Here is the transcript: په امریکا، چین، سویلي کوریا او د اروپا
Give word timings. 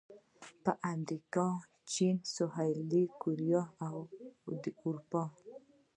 په 0.63 0.71
امریکا، 0.93 1.47
چین، 1.91 2.15
سویلي 2.33 3.03
کوریا 3.21 3.63
او 3.87 3.95
د 4.61 4.63
اروپا 4.83 5.23